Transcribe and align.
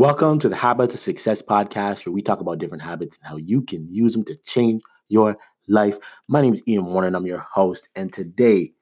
Welcome 0.00 0.38
to 0.38 0.48
the 0.48 0.56
Habits 0.56 0.94
of 0.94 1.00
Success 1.00 1.42
podcast, 1.42 2.06
where 2.06 2.12
we 2.14 2.22
talk 2.22 2.40
about 2.40 2.56
different 2.56 2.82
habits 2.82 3.18
and 3.18 3.28
how 3.28 3.36
you 3.36 3.60
can 3.60 3.86
use 3.92 4.14
them 4.14 4.24
to 4.24 4.36
change 4.46 4.80
your 5.10 5.36
life. 5.68 5.98
My 6.26 6.40
name 6.40 6.54
is 6.54 6.62
Ian 6.66 6.86
Warner, 6.86 7.08
and 7.08 7.16
I'm 7.16 7.26
your 7.26 7.46
host. 7.52 7.86
And 7.96 8.10
today, 8.10 8.72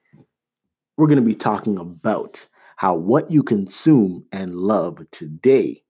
we're 0.97 1.09
going 1.09 1.19
to 1.19 1.27
be 1.27 1.35
talking 1.35 1.77
about 1.77 2.47
how 2.77 2.95
what 2.95 3.29
you 3.33 3.43
consume 3.43 4.27
and 4.31 4.55
love 4.55 5.01
today 5.11 5.83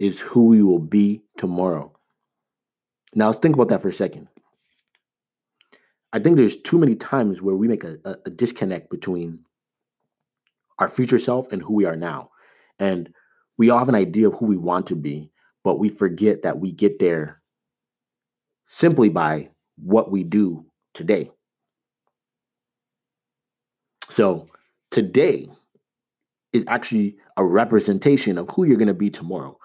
is 0.00 0.18
who 0.18 0.54
you 0.54 0.66
will 0.66 0.80
be 0.80 1.22
tomorrow. 1.36 1.96
Now, 3.14 3.26
let's 3.26 3.38
think 3.38 3.54
about 3.54 3.68
that 3.68 3.80
for 3.80 3.90
a 3.90 3.92
second. 3.92 4.26
I 6.12 6.18
think 6.18 6.36
there's 6.36 6.56
too 6.56 6.78
many 6.78 6.96
times 6.96 7.40
where 7.40 7.54
we 7.54 7.68
make 7.68 7.84
a, 7.84 7.96
a, 8.04 8.16
a 8.26 8.30
disconnect 8.30 8.90
between 8.90 9.38
our 10.80 10.88
future 10.88 11.20
self 11.20 11.52
and 11.52 11.62
who 11.62 11.74
we 11.74 11.84
are 11.84 11.94
now. 11.94 12.30
And 12.80 13.14
we 13.58 13.70
all 13.70 13.78
have 13.78 13.88
an 13.88 13.94
idea 13.94 14.28
of 14.28 14.34
who 14.34 14.46
we 14.46 14.56
want 14.56 14.86
to 14.86 14.96
be, 14.96 15.30
but 15.64 15.78
we 15.78 15.88
forget 15.88 16.42
that 16.42 16.60
we 16.60 16.72
get 16.72 16.98
there 17.00 17.42
simply 18.64 19.08
by 19.08 19.50
what 19.76 20.10
we 20.10 20.24
do 20.24 20.64
today. 20.94 21.30
So 24.08 24.48
today 24.90 25.48
is 26.52 26.64
actually 26.66 27.16
a 27.36 27.44
representation 27.44 28.38
of 28.38 28.48
who 28.50 28.64
you're 28.64 28.76
going 28.76 28.88
to 28.88 28.94
be 28.94 29.10
tomorrow. 29.10 29.58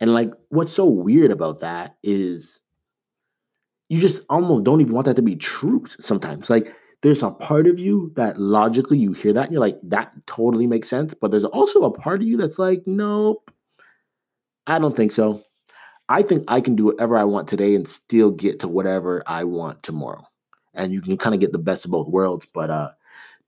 And 0.00 0.12
like 0.12 0.30
what's 0.48 0.72
so 0.72 0.86
weird 0.86 1.30
about 1.30 1.60
that 1.60 1.96
is 2.02 2.60
you 3.88 4.00
just 4.00 4.22
almost 4.28 4.64
don't 4.64 4.80
even 4.80 4.94
want 4.94 5.06
that 5.06 5.16
to 5.16 5.22
be 5.22 5.36
true 5.36 5.84
sometimes. 5.98 6.48
Like 6.48 6.74
there's 7.02 7.22
a 7.22 7.30
part 7.30 7.66
of 7.66 7.80
you 7.80 8.12
that 8.16 8.36
logically 8.38 8.98
you 8.98 9.12
hear 9.12 9.32
that 9.32 9.44
and 9.44 9.52
you're 9.52 9.60
like, 9.60 9.78
that 9.84 10.12
totally 10.26 10.66
makes 10.66 10.88
sense. 10.88 11.14
But 11.14 11.30
there's 11.30 11.44
also 11.44 11.84
a 11.84 11.90
part 11.90 12.20
of 12.20 12.28
you 12.28 12.36
that's 12.36 12.58
like, 12.58 12.82
nope, 12.86 13.50
I 14.66 14.78
don't 14.78 14.94
think 14.94 15.12
so. 15.12 15.42
I 16.08 16.22
think 16.22 16.44
I 16.48 16.60
can 16.60 16.76
do 16.76 16.86
whatever 16.86 17.16
I 17.16 17.24
want 17.24 17.48
today 17.48 17.74
and 17.74 17.86
still 17.86 18.30
get 18.30 18.60
to 18.60 18.68
whatever 18.68 19.22
I 19.26 19.44
want 19.44 19.82
tomorrow. 19.82 20.24
And 20.74 20.92
you 20.92 21.00
can 21.00 21.16
kind 21.16 21.34
of 21.34 21.40
get 21.40 21.52
the 21.52 21.58
best 21.58 21.84
of 21.84 21.90
both 21.90 22.08
worlds. 22.08 22.46
But 22.52 22.70
uh, 22.70 22.90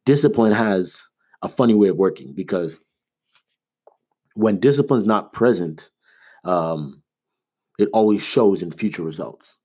discipline 0.06 0.52
has 0.52 1.06
a 1.42 1.48
funny 1.48 1.74
way 1.74 1.88
of 1.88 1.96
working 1.96 2.32
because 2.34 2.80
when 4.34 4.60
discipline's 4.60 5.04
not 5.04 5.32
present, 5.32 5.90
um, 6.44 7.02
it 7.78 7.88
always 7.92 8.22
shows 8.22 8.62
in 8.62 8.70
future 8.70 9.02
results. 9.02 9.58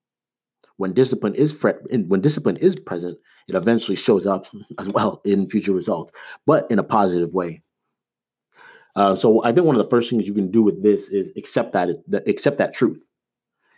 When 0.78 0.94
discipline 0.94 1.36
is 1.36 1.54
fre- 1.54 1.82
when 1.90 2.22
discipline 2.22 2.58
is 2.58 2.76
present, 2.76 3.18
it 3.48 3.56
eventually 3.56 3.96
shows 3.96 4.26
up 4.26 4.48
as 4.80 4.90
well 4.90 5.22
in 5.24 5.50
future 5.50 5.74
results, 5.74 6.12
but 6.46 6.70
in 6.70 6.80
a 6.80 6.84
positive 6.84 7.34
way. 7.34 7.62
Uh, 8.96 9.14
so 9.14 9.44
I 9.44 9.52
think 9.52 9.66
one 9.66 9.76
of 9.76 9.84
the 9.84 9.90
first 9.90 10.10
things 10.10 10.28
you 10.28 10.34
can 10.34 10.50
do 10.50 10.64
with 10.64 10.82
this 10.82 11.08
is 11.10 11.32
accept 11.38 11.74
that 11.74 11.90
accept 12.26 12.58
that 12.58 12.74
truth. 12.74 13.06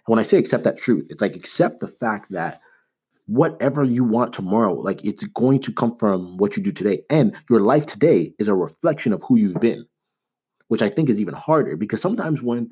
And 0.07 0.13
when 0.13 0.19
I 0.19 0.23
say 0.23 0.37
accept 0.37 0.63
that 0.63 0.77
truth, 0.77 1.07
it's 1.09 1.21
like 1.21 1.35
accept 1.35 1.79
the 1.79 1.87
fact 1.87 2.31
that 2.31 2.61
whatever 3.25 3.83
you 3.83 4.05
want 4.05 4.31
tomorrow, 4.31 4.73
like 4.73 5.03
it's 5.05 5.23
going 5.23 5.59
to 5.59 5.73
come 5.73 5.95
from 5.95 6.37
what 6.37 6.55
you 6.55 6.63
do 6.63 6.71
today, 6.71 7.01
and 7.09 7.35
your 7.49 7.59
life 7.59 7.85
today 7.85 8.33
is 8.39 8.47
a 8.47 8.55
reflection 8.55 9.11
of 9.11 9.21
who 9.23 9.35
you've 9.35 9.59
been, 9.59 9.85
which 10.69 10.81
I 10.81 10.89
think 10.89 11.09
is 11.09 11.19
even 11.19 11.33
harder 11.33 11.75
because 11.75 12.01
sometimes 12.01 12.41
when 12.41 12.69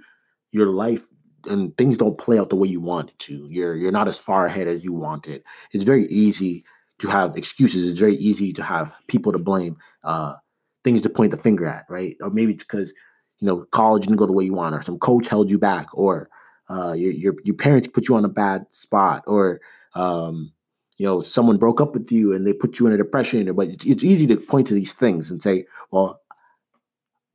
your 0.53 0.67
life 0.67 1.05
and 1.49 1.75
things 1.77 1.97
don't 1.97 2.17
play 2.17 2.39
out 2.39 2.49
the 2.49 2.55
way 2.55 2.69
you 2.69 2.79
want 2.79 3.09
it 3.09 3.19
to, 3.19 3.45
you're 3.51 3.75
you're 3.75 3.91
not 3.91 4.07
as 4.07 4.17
far 4.17 4.45
ahead 4.45 4.69
as 4.69 4.85
you 4.85 4.93
wanted. 4.93 5.43
It's 5.73 5.83
very 5.83 6.05
easy 6.05 6.63
to 6.99 7.07
have 7.07 7.37
excuses. 7.37 7.87
It's 7.87 7.99
very 7.99 8.15
easy 8.15 8.53
to 8.53 8.63
have 8.63 8.93
people 9.07 9.31
to 9.31 9.39
blame, 9.39 9.77
uh, 10.03 10.35
things 10.83 11.01
to 11.03 11.09
point 11.09 11.31
the 11.31 11.37
finger 11.37 11.65
at, 11.65 11.85
right? 11.89 12.15
Or 12.21 12.29
maybe 12.29 12.53
because 12.53 12.93
you 13.39 13.47
know 13.47 13.65
college 13.65 14.03
didn't 14.03 14.17
go 14.17 14.25
the 14.25 14.33
way 14.33 14.45
you 14.45 14.53
want, 14.53 14.75
or 14.75 14.81
some 14.81 14.99
coach 14.99 15.27
held 15.27 15.49
you 15.49 15.57
back, 15.57 15.87
or 15.93 16.29
uh, 16.69 16.93
your 16.93 17.11
your 17.11 17.35
your 17.43 17.55
parents 17.55 17.87
put 17.87 18.07
you 18.07 18.15
on 18.15 18.25
a 18.25 18.29
bad 18.29 18.71
spot, 18.71 19.23
or 19.27 19.61
um, 19.93 20.51
you 20.97 21.05
know 21.05 21.21
someone 21.21 21.57
broke 21.57 21.81
up 21.81 21.93
with 21.93 22.11
you 22.11 22.33
and 22.33 22.45
they 22.45 22.53
put 22.53 22.79
you 22.79 22.87
in 22.87 22.93
a 22.93 22.97
depression. 22.97 23.53
But 23.53 23.69
it's, 23.69 23.85
it's 23.85 24.03
easy 24.03 24.27
to 24.27 24.37
point 24.37 24.67
to 24.67 24.73
these 24.73 24.93
things 24.93 25.29
and 25.29 25.41
say, 25.41 25.65
well, 25.91 26.21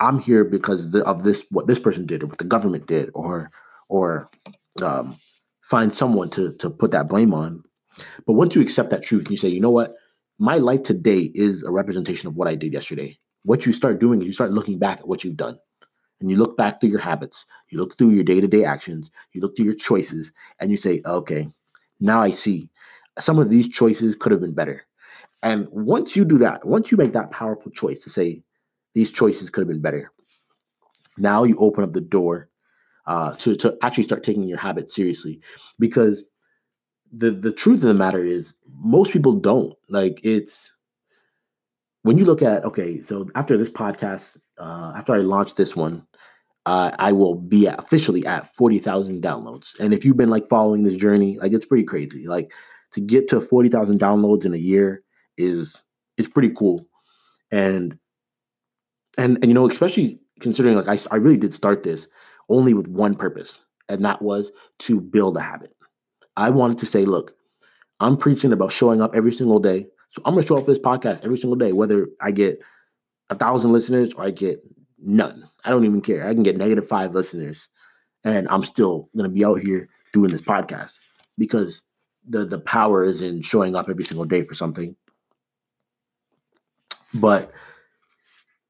I'm 0.01 0.19
here 0.19 0.45
because 0.45 0.93
of 0.95 1.23
this 1.23 1.45
what 1.51 1.67
this 1.67 1.79
person 1.79 2.07
did 2.07 2.23
or 2.23 2.27
what 2.27 2.39
the 2.39 2.45
government 2.45 2.87
did, 2.87 3.11
or 3.15 3.51
or 3.89 4.29
um, 4.83 5.17
find 5.63 5.93
someone 5.93 6.31
to 6.31 6.53
to 6.55 6.69
put 6.69 6.91
that 6.91 7.09
blame 7.09 7.33
on 7.33 7.63
but 8.27 8.35
once 8.35 8.55
you 8.55 8.63
accept 8.63 8.91
that 8.91 9.03
truth, 9.03 9.25
and 9.25 9.31
you 9.31 9.37
say, 9.37 9.49
you 9.49 9.61
know 9.61 9.71
what? 9.71 9.95
My 10.39 10.57
life 10.57 10.83
today 10.83 11.31
is 11.35 11.63
a 11.63 11.71
representation 11.71 12.29
of 12.29 12.37
what 12.37 12.49
I 12.49 12.55
did 12.55 12.73
yesterday. 12.73 13.19
What 13.45 13.67
you 13.67 13.73
start 13.73 14.01
doing 14.01 14.21
is 14.21 14.27
you 14.27 14.33
start 14.33 14.53
looking 14.53 14.79
back 14.79 15.01
at 15.01 15.09
what 15.09 15.25
you've 15.25 15.37
done. 15.37 15.59
And 16.21 16.31
you 16.31 16.37
look 16.37 16.57
back 16.57 16.81
through 16.81 16.91
your 16.91 17.01
habits, 17.01 17.45
you 17.71 17.79
look 17.79 17.99
through 17.99 18.11
your 18.11 18.23
day 18.23 18.41
to 18.41 18.47
day 18.47 18.65
actions, 18.65 19.11
you 19.33 19.41
look 19.41 19.57
through 19.57 19.67
your 19.67 19.75
choices, 19.75 20.33
and 20.61 20.71
you 20.71 20.77
say, 20.77 21.01
okay, 21.05 21.49
now 22.01 22.21
I 22.21 22.31
see 22.31 22.71
some 23.19 23.39
of 23.39 23.51
these 23.51 23.69
choices 23.69 24.15
could 24.15 24.31
have 24.31 24.41
been 24.41 24.55
better. 24.55 24.87
And 25.43 25.67
once 25.71 26.17
you 26.17 26.25
do 26.25 26.39
that, 26.39 26.65
once 26.65 26.93
you 26.93 26.97
make 26.97 27.13
that 27.13 27.33
powerful 27.33 27.73
choice 27.73 28.03
to 28.05 28.11
say, 28.11 28.43
these 28.95 29.11
choices 29.11 29.51
could 29.51 29.63
have 29.63 29.69
been 29.69 29.83
better, 29.83 30.13
now 31.19 31.43
you 31.43 31.57
open 31.59 31.83
up 31.83 31.93
the 31.93 32.01
door 32.01 32.49
uh, 33.07 33.35
to, 33.35 33.57
to 33.57 33.77
actually 33.83 34.05
start 34.05 34.23
taking 34.23 34.45
your 34.45 34.59
habits 34.59 34.95
seriously. 34.95 35.41
Because 35.79 36.23
the 37.13 37.31
the 37.31 37.53
truth 37.53 37.83
of 37.83 37.89
the 37.89 37.95
matter 37.95 38.25
is 38.25 38.55
most 38.75 39.13
people 39.13 39.35
don't. 39.35 39.75
Like 39.89 40.21
it's 40.25 40.73
when 42.03 42.19
you 42.19 42.25
look 42.25 42.43
at 42.43 42.65
okay 42.65 42.99
so 42.99 43.29
after 43.35 43.57
this 43.57 43.71
podcast 43.71 44.37
uh 44.59 44.93
after 44.97 45.15
i 45.15 45.19
launch 45.19 45.55
this 45.55 45.77
one 45.77 46.05
uh, 46.67 46.91
i 46.99 47.11
will 47.13 47.35
be 47.35 47.67
officially 47.67 48.25
at 48.27 48.55
40000 48.55 49.23
downloads. 49.23 49.79
And 49.81 49.93
if 49.93 50.05
you've 50.05 50.17
been 50.17 50.29
like 50.29 50.49
following 50.49 50.85
this 50.85 50.97
journey 50.97 51.39
like 51.39 51.53
it's 51.53 51.67
pretty 51.67 51.85
crazy. 51.85 52.27
Like 52.27 52.53
to 52.93 53.01
get 53.01 53.29
to 53.29 53.41
40000 53.41 53.99
downloads 53.99 54.45
in 54.45 54.55
a 54.55 54.59
year 54.59 55.03
is 55.37 55.83
is 56.19 56.29
pretty 56.29 56.51
cool. 56.51 56.87
And 57.51 57.99
and 59.19 59.39
and 59.43 59.49
you 59.49 59.55
know 59.55 59.69
especially 59.69 60.21
considering 60.41 60.77
like 60.77 60.89
I, 60.89 60.99
I 61.13 61.17
really 61.17 61.37
did 61.37 61.53
start 61.53 61.83
this 61.83 62.07
only 62.49 62.75
with 62.75 62.89
one 62.89 63.15
purpose 63.15 63.65
and 63.89 64.05
that 64.05 64.23
was 64.23 64.51
to 64.81 65.01
build 65.01 65.37
a 65.37 65.41
habit 65.41 65.75
I 66.37 66.51
wanted 66.51 66.79
to 66.79 66.87
say, 66.87 67.05
look, 67.05 67.35
I'm 68.01 68.17
preaching 68.17 68.53
about 68.53 68.73
showing 68.73 69.01
up 69.01 69.15
every 69.15 69.33
single 69.33 69.59
day. 69.59 69.87
So 70.09 70.23
I'm 70.25 70.35
gonna 70.35 70.47
show 70.47 70.59
up 70.59 70.65
for 70.65 70.71
this 70.71 70.79
podcast 70.79 71.25
every 71.25 71.39
single 71.39 71.57
day, 71.57 71.73
whether 71.73 72.09
I 72.21 72.33
get 72.33 72.61
a 73.31 73.35
thousand 73.35 73.73
listeners 73.73 74.13
or 74.13 74.25
I 74.25 74.31
get 74.31 74.63
none. 74.99 75.49
I 75.65 75.71
don't 75.71 75.85
even 75.85 76.01
care. 76.01 76.27
I 76.27 76.35
can 76.35 76.43
get 76.43 76.57
negative 76.57 76.87
five 76.87 77.15
listeners, 77.15 77.69
and 78.25 78.49
I'm 78.49 78.65
still 78.65 79.09
gonna 79.17 79.29
be 79.29 79.45
out 79.45 79.61
here 79.61 79.89
doing 80.13 80.31
this 80.31 80.43
podcast 80.43 80.99
because 81.39 81.83
the 82.29 82.45
the 82.45 82.59
power 82.59 83.05
is 83.05 83.21
in 83.23 83.43
showing 83.43 83.75
up 83.75 83.89
every 83.89 84.05
single 84.05 84.27
day 84.27 84.43
for 84.43 84.55
something. 84.55 84.97
But 87.15 87.53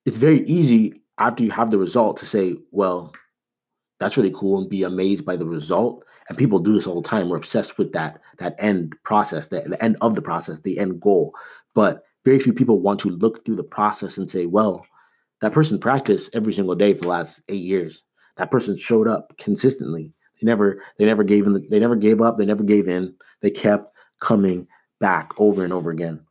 it's 0.04 0.18
very 0.18 0.44
easy 0.46 1.02
after 1.18 1.44
you 1.44 1.50
have 1.50 1.70
the 1.70 1.78
result 1.78 2.16
to 2.18 2.26
say, 2.26 2.56
well, 2.70 3.12
that's 4.02 4.16
really 4.16 4.32
cool 4.34 4.58
and 4.58 4.68
be 4.68 4.82
amazed 4.82 5.24
by 5.24 5.36
the 5.36 5.46
result. 5.46 6.04
And 6.28 6.36
people 6.36 6.58
do 6.58 6.72
this 6.72 6.88
all 6.88 7.00
the 7.00 7.08
time. 7.08 7.28
We're 7.28 7.36
obsessed 7.36 7.78
with 7.78 7.92
that 7.92 8.20
that 8.38 8.56
end 8.58 8.96
process 9.04 9.48
the, 9.48 9.60
the 9.60 9.82
end 9.82 9.96
of 10.00 10.16
the 10.16 10.22
process 10.22 10.58
the 10.58 10.78
end 10.80 11.00
goal. 11.00 11.34
But 11.72 12.02
very 12.24 12.40
few 12.40 12.52
people 12.52 12.80
want 12.80 12.98
to 13.00 13.10
look 13.10 13.44
through 13.44 13.56
the 13.56 13.62
process 13.62 14.18
and 14.18 14.28
say 14.28 14.46
well 14.46 14.84
that 15.40 15.52
person 15.52 15.78
practiced 15.78 16.34
every 16.34 16.52
single 16.52 16.74
day 16.74 16.94
for 16.94 17.02
the 17.02 17.08
last 17.08 17.42
eight 17.48 17.62
years. 17.62 18.02
That 18.36 18.50
person 18.50 18.76
showed 18.76 19.06
up 19.06 19.36
consistently. 19.38 20.12
They 20.40 20.46
never 20.46 20.82
they 20.98 21.04
never 21.04 21.22
gave 21.22 21.46
in 21.46 21.64
they 21.70 21.78
never 21.78 21.96
gave 21.96 22.20
up. 22.20 22.38
They 22.38 22.46
never 22.46 22.64
gave 22.64 22.88
in. 22.88 23.14
They 23.40 23.50
kept 23.50 23.94
coming 24.20 24.66
back 24.98 25.30
over 25.38 25.62
and 25.62 25.72
over 25.72 25.92
again. 25.92 26.26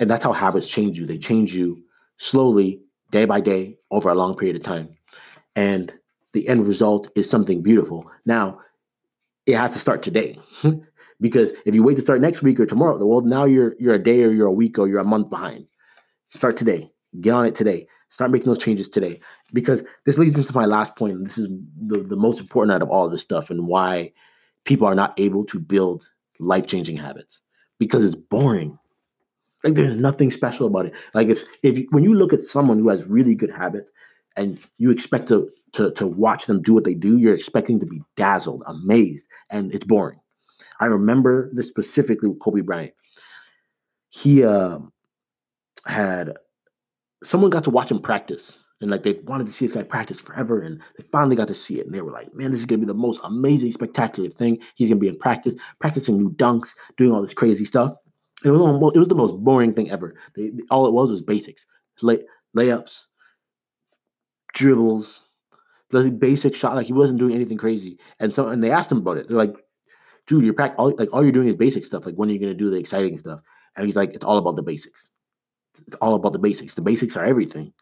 And 0.00 0.08
that's 0.08 0.24
how 0.24 0.32
habits 0.32 0.68
change 0.68 0.98
you. 0.98 1.06
They 1.06 1.18
change 1.18 1.54
you 1.54 1.82
slowly 2.16 2.80
day 3.10 3.26
by 3.26 3.42
day 3.42 3.76
over 3.90 4.08
a 4.08 4.14
long 4.14 4.34
period 4.36 4.56
of 4.56 4.62
time 4.62 4.88
and 5.56 5.92
the 6.32 6.48
end 6.48 6.66
result 6.66 7.10
is 7.14 7.28
something 7.30 7.62
beautiful. 7.62 8.10
Now, 8.26 8.60
it 9.46 9.56
has 9.56 9.72
to 9.72 9.78
start 9.78 10.02
today. 10.02 10.38
because 11.20 11.52
if 11.64 11.74
you 11.74 11.82
wait 11.82 11.96
to 11.96 12.02
start 12.02 12.20
next 12.20 12.42
week 12.42 12.58
or 12.60 12.66
tomorrow, 12.66 13.04
well, 13.04 13.20
now 13.20 13.44
you're 13.44 13.74
you're 13.78 13.94
a 13.94 14.02
day 14.02 14.22
or 14.22 14.30
you're 14.30 14.46
a 14.46 14.52
week 14.52 14.78
or 14.78 14.88
you're 14.88 15.00
a 15.00 15.04
month 15.04 15.30
behind. 15.30 15.66
Start 16.28 16.56
today. 16.56 16.90
Get 17.20 17.34
on 17.34 17.46
it 17.46 17.54
today. 17.54 17.86
Start 18.08 18.30
making 18.30 18.46
those 18.46 18.58
changes 18.58 18.88
today. 18.88 19.20
Because 19.52 19.84
this 20.04 20.18
leads 20.18 20.36
me 20.36 20.44
to 20.44 20.54
my 20.54 20.66
last 20.66 20.96
point. 20.96 21.24
This 21.24 21.38
is 21.38 21.48
the, 21.80 21.98
the 21.98 22.16
most 22.16 22.40
important 22.40 22.74
out 22.74 22.82
of 22.82 22.90
all 22.90 23.08
this 23.08 23.22
stuff 23.22 23.50
and 23.50 23.66
why 23.66 24.12
people 24.64 24.86
are 24.86 24.94
not 24.94 25.18
able 25.18 25.44
to 25.44 25.58
build 25.58 26.08
life-changing 26.40 26.96
habits. 26.96 27.40
Because 27.78 28.04
it's 28.04 28.16
boring. 28.16 28.78
Like 29.62 29.74
there's 29.74 29.94
nothing 29.94 30.30
special 30.30 30.66
about 30.66 30.86
it. 30.86 30.94
Like 31.14 31.28
if 31.28 31.44
if 31.62 31.84
when 31.90 32.04
you 32.04 32.14
look 32.14 32.32
at 32.32 32.40
someone 32.40 32.78
who 32.78 32.88
has 32.88 33.06
really 33.06 33.34
good 33.34 33.50
habits, 33.50 33.90
and 34.36 34.58
you 34.78 34.90
expect 34.90 35.28
to, 35.28 35.50
to 35.72 35.90
to 35.92 36.06
watch 36.06 36.46
them 36.46 36.62
do 36.62 36.74
what 36.74 36.84
they 36.84 36.94
do, 36.94 37.18
you're 37.18 37.34
expecting 37.34 37.80
to 37.80 37.86
be 37.86 38.02
dazzled, 38.16 38.62
amazed, 38.66 39.26
and 39.50 39.72
it's 39.74 39.84
boring. 39.84 40.18
I 40.80 40.86
remember 40.86 41.50
this 41.52 41.68
specifically 41.68 42.28
with 42.28 42.40
Kobe 42.40 42.60
Bryant. 42.60 42.94
He 44.10 44.44
uh, 44.44 44.78
had 45.86 46.34
someone 47.22 47.50
got 47.50 47.64
to 47.64 47.70
watch 47.70 47.90
him 47.90 48.00
practice, 48.00 48.64
And 48.80 48.90
like 48.90 49.02
they 49.02 49.14
wanted 49.24 49.46
to 49.46 49.52
see 49.52 49.64
this 49.64 49.72
guy 49.72 49.82
practice 49.82 50.20
forever, 50.20 50.60
and 50.60 50.80
they 50.96 51.04
finally 51.04 51.36
got 51.36 51.48
to 51.48 51.54
see 51.54 51.80
it. 51.80 51.86
And 51.86 51.94
they 51.94 52.02
were 52.02 52.12
like, 52.12 52.34
"Man, 52.34 52.50
this 52.50 52.60
is 52.60 52.66
gonna 52.66 52.80
be 52.80 52.86
the 52.86 52.94
most 52.94 53.20
amazing, 53.24 53.72
spectacular 53.72 54.30
thing." 54.30 54.58
He's 54.74 54.88
gonna 54.88 55.00
be 55.00 55.08
in 55.08 55.18
practice, 55.18 55.54
practicing 55.80 56.18
new 56.18 56.30
dunks, 56.32 56.74
doing 56.96 57.12
all 57.12 57.22
this 57.22 57.34
crazy 57.34 57.64
stuff. 57.64 57.92
It 58.44 58.50
was 58.50 58.60
it 58.94 58.98
was 58.98 59.08
the 59.08 59.14
most 59.14 59.34
boring 59.42 59.72
thing 59.72 59.90
ever. 59.90 60.14
They, 60.34 60.52
all 60.70 60.86
it 60.86 60.92
was 60.92 61.10
was 61.10 61.22
basics, 61.22 61.66
lay, 62.02 62.20
layups, 62.56 63.06
dribbles, 64.54 65.26
the 65.90 66.10
basic 66.10 66.54
shot. 66.56 66.74
Like 66.74 66.86
he 66.86 66.92
wasn't 66.92 67.18
doing 67.18 67.34
anything 67.34 67.58
crazy. 67.58 67.98
And 68.18 68.32
so, 68.32 68.48
and 68.48 68.62
they 68.62 68.70
asked 68.70 68.90
him 68.90 68.98
about 68.98 69.18
it. 69.18 69.28
They're 69.28 69.36
like, 69.36 69.54
"Dude, 70.26 70.44
you're 70.44 70.54
pract- 70.54 70.76
all 70.78 70.94
like 70.96 71.12
all 71.12 71.22
you're 71.22 71.32
doing 71.32 71.48
is 71.48 71.56
basic 71.56 71.84
stuff. 71.84 72.06
Like 72.06 72.14
when 72.14 72.30
are 72.30 72.32
you 72.32 72.38
gonna 72.38 72.54
do 72.54 72.70
the 72.70 72.78
exciting 72.78 73.16
stuff?" 73.18 73.40
And 73.76 73.86
he's 73.86 73.96
like, 73.96 74.14
"It's 74.14 74.24
all 74.24 74.38
about 74.38 74.56
the 74.56 74.62
basics. 74.62 75.10
It's 75.86 75.96
all 75.96 76.14
about 76.14 76.32
the 76.32 76.38
basics. 76.38 76.74
The 76.74 76.82
basics 76.82 77.16
are 77.16 77.24
everything." 77.24 77.72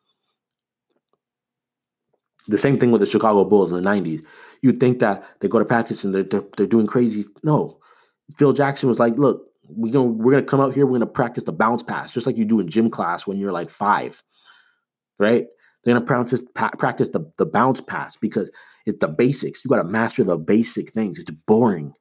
The 2.48 2.58
same 2.58 2.78
thing 2.78 2.90
with 2.90 3.00
the 3.00 3.06
Chicago 3.06 3.44
Bulls 3.44 3.70
in 3.70 3.80
the 3.80 3.88
90s. 3.88 4.24
You'd 4.62 4.80
think 4.80 4.98
that 4.98 5.24
they 5.40 5.48
go 5.48 5.60
to 5.60 5.64
practice 5.64 6.02
and 6.02 6.12
they're, 6.12 6.24
they're, 6.24 6.42
they're 6.56 6.66
doing 6.66 6.88
crazy. 6.88 7.24
No. 7.44 7.78
Phil 8.36 8.52
Jackson 8.52 8.88
was 8.88 8.98
like, 8.98 9.16
look, 9.16 9.46
we 9.68 9.90
gonna, 9.90 10.08
we're 10.08 10.40
to 10.40 10.42
come 10.42 10.60
out 10.60 10.74
here. 10.74 10.86
We're 10.86 10.98
to 10.98 11.06
practice 11.06 11.44
the 11.44 11.52
bounce 11.52 11.82
pass, 11.82 12.12
just 12.12 12.26
like 12.26 12.36
you 12.36 12.44
do 12.44 12.60
in 12.60 12.68
gym 12.68 12.90
class 12.90 13.26
when 13.26 13.38
you're 13.38 13.52
like 13.52 13.70
five, 13.70 14.22
right? 15.18 15.46
They're 15.82 15.94
going 15.94 16.02
to 16.02 16.06
practice, 16.06 16.44
practice 16.78 17.08
the, 17.10 17.20
the 17.38 17.46
bounce 17.46 17.80
pass 17.80 18.16
because 18.16 18.50
it's 18.86 18.98
the 18.98 19.08
basics. 19.08 19.64
You 19.64 19.68
got 19.68 19.82
to 19.82 19.84
master 19.84 20.24
the 20.24 20.38
basic 20.38 20.90
things. 20.90 21.18
It's 21.18 21.30
boring. 21.46 21.92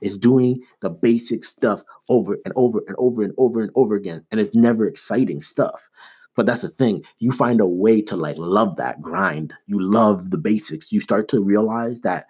It's 0.00 0.16
doing 0.16 0.62
the 0.80 0.90
basic 0.90 1.44
stuff 1.44 1.82
over 2.08 2.38
and 2.44 2.54
over 2.56 2.82
and 2.86 2.96
over 2.98 3.22
and 3.22 3.34
over 3.38 3.60
and 3.60 3.70
over 3.74 3.94
again. 3.94 4.24
And 4.30 4.40
it's 4.40 4.54
never 4.54 4.86
exciting 4.86 5.42
stuff. 5.42 5.88
But 6.36 6.46
that's 6.46 6.62
the 6.62 6.68
thing. 6.68 7.04
You 7.18 7.32
find 7.32 7.60
a 7.60 7.66
way 7.66 8.00
to 8.02 8.16
like 8.16 8.38
love 8.38 8.76
that 8.76 9.02
grind. 9.02 9.52
You 9.66 9.80
love 9.80 10.30
the 10.30 10.38
basics. 10.38 10.92
You 10.92 11.00
start 11.00 11.28
to 11.28 11.42
realize 11.42 12.00
that 12.02 12.26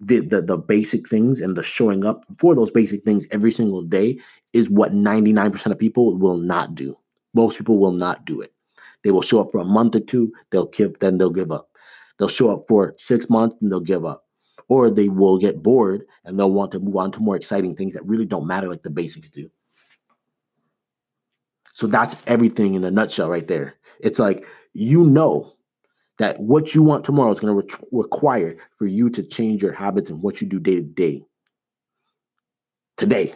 the, 0.00 0.20
the 0.20 0.42
the 0.42 0.56
basic 0.56 1.08
things 1.08 1.40
and 1.40 1.56
the 1.56 1.62
showing 1.62 2.04
up 2.04 2.24
for 2.38 2.54
those 2.54 2.70
basic 2.70 3.02
things 3.02 3.26
every 3.30 3.52
single 3.52 3.82
day 3.82 4.18
is 4.52 4.70
what 4.70 4.92
99% 4.92 5.66
of 5.66 5.78
people 5.78 6.16
will 6.16 6.36
not 6.36 6.74
do. 6.74 6.96
Most 7.34 7.58
people 7.58 7.78
will 7.78 7.92
not 7.92 8.24
do 8.24 8.40
it. 8.40 8.53
They 9.04 9.12
will 9.12 9.22
show 9.22 9.40
up 9.40 9.52
for 9.52 9.60
a 9.60 9.64
month 9.64 9.94
or 9.94 10.00
two, 10.00 10.32
they'll 10.50 10.66
give, 10.66 10.98
then 10.98 11.18
they'll 11.18 11.30
give 11.30 11.52
up. 11.52 11.68
They'll 12.18 12.28
show 12.28 12.50
up 12.52 12.64
for 12.66 12.94
six 12.96 13.28
months 13.28 13.56
and 13.60 13.70
they'll 13.70 13.80
give 13.80 14.04
up. 14.04 14.24
Or 14.68 14.90
they 14.90 15.08
will 15.08 15.38
get 15.38 15.62
bored 15.62 16.06
and 16.24 16.38
they'll 16.38 16.50
want 16.50 16.72
to 16.72 16.80
move 16.80 16.96
on 16.96 17.12
to 17.12 17.20
more 17.20 17.36
exciting 17.36 17.76
things 17.76 17.92
that 17.92 18.06
really 18.06 18.24
don't 18.24 18.46
matter 18.46 18.68
like 18.68 18.82
the 18.82 18.90
basics 18.90 19.28
do. 19.28 19.50
So 21.72 21.86
that's 21.86 22.16
everything 22.26 22.74
in 22.74 22.84
a 22.84 22.90
nutshell 22.90 23.28
right 23.28 23.46
there. 23.46 23.74
It's 24.00 24.18
like 24.18 24.46
you 24.72 25.04
know 25.04 25.54
that 26.18 26.40
what 26.40 26.74
you 26.74 26.82
want 26.82 27.04
tomorrow 27.04 27.30
is 27.30 27.40
going 27.40 27.52
to 27.52 27.76
re- 27.76 27.88
require 27.92 28.56
for 28.76 28.86
you 28.86 29.10
to 29.10 29.22
change 29.22 29.62
your 29.62 29.72
habits 29.72 30.08
and 30.08 30.22
what 30.22 30.40
you 30.40 30.46
do 30.46 30.60
day 30.60 30.76
to 30.76 30.82
day. 30.82 31.24
Today. 32.96 33.34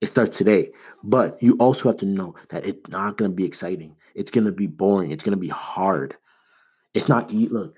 It 0.00 0.08
starts 0.08 0.36
today. 0.36 0.72
But 1.02 1.42
you 1.42 1.56
also 1.58 1.88
have 1.88 1.98
to 1.98 2.06
know 2.06 2.34
that 2.50 2.66
it's 2.66 2.90
not 2.90 3.16
going 3.16 3.30
to 3.30 3.34
be 3.34 3.44
exciting. 3.44 3.96
It's 4.14 4.30
going 4.30 4.44
to 4.44 4.52
be 4.52 4.66
boring. 4.66 5.10
It's 5.10 5.22
going 5.22 5.36
to 5.36 5.40
be 5.40 5.48
hard. 5.48 6.16
It's 6.94 7.08
not, 7.08 7.32
look, 7.32 7.76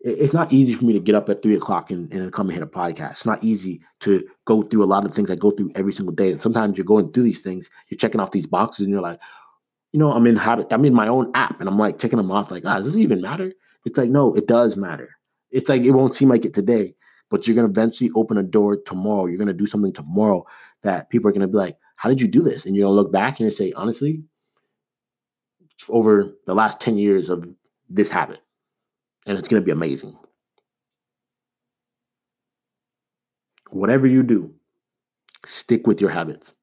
it's 0.00 0.34
not 0.34 0.52
easy 0.52 0.74
for 0.74 0.84
me 0.84 0.92
to 0.92 1.00
get 1.00 1.14
up 1.14 1.30
at 1.30 1.42
three 1.42 1.56
o'clock 1.56 1.90
and, 1.90 2.12
and 2.12 2.30
come 2.30 2.48
and 2.48 2.54
hit 2.54 2.62
a 2.62 2.66
podcast. 2.66 3.12
It's 3.12 3.26
not 3.26 3.42
easy 3.42 3.80
to 4.00 4.26
go 4.44 4.60
through 4.60 4.84
a 4.84 4.86
lot 4.86 5.06
of 5.06 5.14
things 5.14 5.30
I 5.30 5.34
go 5.34 5.50
through 5.50 5.72
every 5.74 5.94
single 5.94 6.14
day. 6.14 6.30
And 6.30 6.42
sometimes 6.42 6.76
you're 6.76 6.84
going 6.84 7.10
through 7.10 7.22
these 7.22 7.40
things, 7.40 7.70
you're 7.88 7.96
checking 7.96 8.20
off 8.20 8.30
these 8.30 8.46
boxes, 8.46 8.84
and 8.84 8.92
you're 8.92 9.02
like, 9.02 9.18
you 9.92 9.98
know, 9.98 10.12
I'm 10.12 10.26
in 10.26 10.38
I'm 10.38 10.84
in 10.84 10.92
my 10.92 11.08
own 11.08 11.30
app, 11.34 11.60
and 11.60 11.68
I'm 11.68 11.78
like 11.78 11.98
checking 11.98 12.18
them 12.18 12.30
off, 12.30 12.50
like, 12.50 12.66
ah, 12.66 12.76
does 12.76 12.86
this 12.86 12.96
even 12.96 13.22
matter? 13.22 13.52
It's 13.86 13.96
like, 13.96 14.10
no, 14.10 14.34
it 14.34 14.46
does 14.46 14.76
matter. 14.76 15.16
It's 15.50 15.68
like 15.68 15.82
it 15.82 15.92
won't 15.92 16.14
seem 16.14 16.28
like 16.28 16.44
it 16.44 16.52
today, 16.52 16.96
but 17.30 17.46
you're 17.46 17.56
gonna 17.56 17.68
eventually 17.68 18.10
open 18.14 18.38
a 18.38 18.42
door 18.42 18.76
tomorrow. 18.76 19.26
You're 19.26 19.38
gonna 19.38 19.52
do 19.52 19.66
something 19.66 19.92
tomorrow 19.92 20.46
that 20.82 21.10
people 21.10 21.28
are 21.28 21.32
gonna 21.32 21.48
be 21.48 21.58
like, 21.58 21.76
how 21.96 22.08
did 22.08 22.20
you 22.20 22.28
do 22.28 22.42
this? 22.42 22.66
And 22.66 22.74
you're 22.76 22.86
gonna 22.86 22.96
look 22.96 23.12
back 23.12 23.40
and 23.40 23.52
say, 23.52 23.72
honestly, 23.72 24.22
over 25.88 26.32
the 26.46 26.54
last 26.54 26.80
10 26.80 26.96
years 26.96 27.28
of 27.28 27.44
this 27.88 28.08
habit 28.08 28.40
and 29.26 29.38
it's 29.38 29.48
going 29.48 29.60
to 29.60 29.64
be 29.64 29.72
amazing. 29.72 30.16
Whatever 33.70 34.06
you 34.06 34.22
do, 34.22 34.54
stick 35.44 35.86
with 35.86 36.00
your 36.00 36.10
habits. 36.10 36.54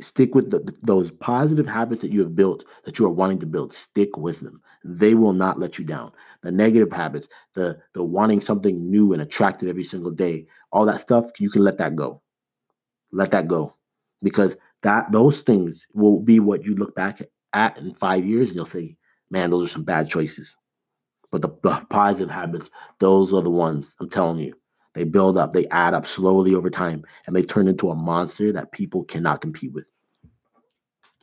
Stick 0.00 0.34
with 0.34 0.50
the, 0.50 0.76
those 0.82 1.12
positive 1.12 1.66
habits 1.66 2.02
that 2.02 2.10
you 2.10 2.20
have 2.20 2.34
built 2.34 2.64
that 2.84 2.98
you 2.98 3.06
are 3.06 3.10
wanting 3.10 3.38
to 3.38 3.46
build. 3.46 3.72
Stick 3.72 4.16
with 4.16 4.40
them. 4.40 4.60
They 4.84 5.14
will 5.14 5.32
not 5.32 5.58
let 5.58 5.78
you 5.78 5.84
down. 5.84 6.12
The 6.42 6.50
negative 6.50 6.92
habits, 6.92 7.28
the 7.54 7.78
the 7.92 8.02
wanting 8.02 8.40
something 8.40 8.90
new 8.90 9.12
and 9.12 9.22
attractive 9.22 9.68
every 9.68 9.84
single 9.84 10.10
day, 10.10 10.46
all 10.72 10.84
that 10.86 11.00
stuff, 11.00 11.26
you 11.38 11.48
can 11.48 11.62
let 11.62 11.78
that 11.78 11.94
go. 11.94 12.20
Let 13.12 13.30
that 13.30 13.46
go. 13.46 13.76
Because 14.22 14.56
that 14.82 15.12
those 15.12 15.42
things 15.42 15.86
will 15.94 16.20
be 16.20 16.40
what 16.40 16.66
you 16.66 16.74
look 16.74 16.94
back 16.96 17.20
at 17.52 17.78
in 17.78 17.94
five 17.94 18.26
years 18.26 18.48
and 18.48 18.56
you'll 18.56 18.66
say, 18.66 18.96
man, 19.30 19.50
those 19.50 19.64
are 19.66 19.72
some 19.72 19.84
bad 19.84 20.08
choices. 20.08 20.56
But 21.30 21.42
the, 21.42 21.50
the 21.62 21.86
positive 21.88 22.30
habits, 22.30 22.68
those 22.98 23.32
are 23.32 23.42
the 23.42 23.50
ones 23.50 23.96
I'm 24.00 24.08
telling 24.10 24.38
you. 24.38 24.54
They 24.94 25.04
build 25.04 25.36
up, 25.36 25.52
they 25.52 25.66
add 25.68 25.92
up 25.92 26.06
slowly 26.06 26.54
over 26.54 26.70
time, 26.70 27.04
and 27.26 27.34
they 27.34 27.42
turn 27.42 27.68
into 27.68 27.90
a 27.90 27.96
monster 27.96 28.52
that 28.52 28.72
people 28.72 29.04
cannot 29.04 29.40
compete 29.40 29.72
with. 29.72 29.88